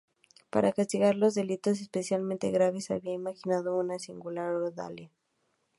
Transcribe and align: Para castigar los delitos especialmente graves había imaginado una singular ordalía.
Para 0.49 0.71
castigar 0.73 1.13
los 1.15 1.35
delitos 1.35 1.79
especialmente 1.79 2.49
graves 2.49 2.89
había 2.89 3.13
imaginado 3.13 3.77
una 3.77 3.99
singular 3.99 4.51
ordalía. 4.51 5.11